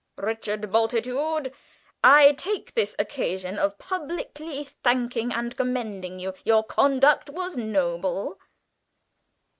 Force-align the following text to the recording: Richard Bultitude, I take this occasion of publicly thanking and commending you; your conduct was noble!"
Richard 0.17 0.71
Bultitude, 0.71 1.53
I 2.03 2.31
take 2.31 2.73
this 2.73 2.95
occasion 2.97 3.59
of 3.59 3.77
publicly 3.77 4.63
thanking 4.63 5.31
and 5.31 5.55
commending 5.55 6.17
you; 6.17 6.33
your 6.43 6.63
conduct 6.63 7.29
was 7.29 7.55
noble!" 7.55 8.39